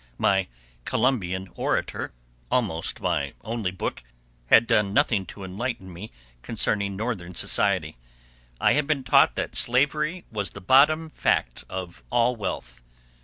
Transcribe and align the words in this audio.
My 0.17 0.47
"Columbian 0.83 1.47
Orator," 1.53 2.11
almost 2.49 3.01
my 3.01 3.33
only 3.43 3.69
book, 3.69 4.01
had 4.47 4.65
done 4.65 4.95
nothing 4.95 5.27
to 5.27 5.43
enlighten 5.43 5.93
me 5.93 6.09
concerning 6.41 6.95
Northern 6.95 7.35
society. 7.35 7.97
I 8.59 8.73
had 8.73 8.87
been 8.87 9.03
taught 9.03 9.35
that 9.35 9.53
slavery 9.55 10.25
was 10.31 10.49
the 10.49 10.59
bottom 10.59 11.11
fact 11.11 11.65
of 11.69 12.01
all 12.09 12.35
wealth. 12.35 12.81